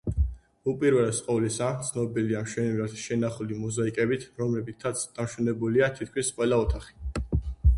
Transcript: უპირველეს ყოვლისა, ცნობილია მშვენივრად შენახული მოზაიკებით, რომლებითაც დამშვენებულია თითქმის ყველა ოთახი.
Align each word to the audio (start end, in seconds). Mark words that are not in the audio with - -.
უპირველეს 0.71 1.17
ყოვლისა, 1.25 1.67
ცნობილია 1.89 2.41
მშვენივრად 2.47 2.95
შენახული 3.01 3.59
მოზაიკებით, 3.67 4.27
რომლებითაც 4.43 5.05
დამშვენებულია 5.21 5.91
თითქმის 6.01 6.33
ყველა 6.41 6.61
ოთახი. 6.67 6.99